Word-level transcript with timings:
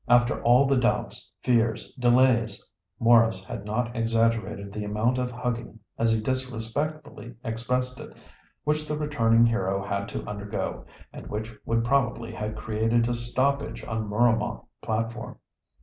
After 0.07 0.41
all 0.41 0.65
the 0.65 0.77
doubts, 0.77 1.31
fears, 1.43 1.93
delays. 1.93 2.67
Maurice 2.99 3.45
had 3.45 3.65
not 3.65 3.95
exaggerated 3.95 4.73
the 4.73 4.83
amount 4.83 5.19
of 5.19 5.29
hugging, 5.29 5.77
as 5.99 6.11
he 6.11 6.19
disrespectfully 6.19 7.35
expressed 7.43 7.99
it, 7.99 8.11
which 8.63 8.87
the 8.87 8.97
returning 8.97 9.45
hero 9.45 9.85
had 9.85 10.07
to 10.09 10.25
undergo, 10.27 10.87
and 11.13 11.27
which 11.27 11.53
would 11.65 11.83
probably 11.85 12.31
have 12.31 12.55
created 12.55 13.07
a 13.07 13.13
stoppage 13.13 13.83
on 13.83 14.09
Mooramah 14.09 14.61
platform. 14.81 15.37